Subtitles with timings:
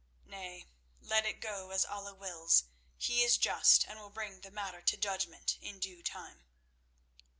[0.25, 0.65] Nay,
[0.99, 2.63] let it go as Allah wills.
[2.97, 6.43] He is just, and will bring the matter to judgment in due time."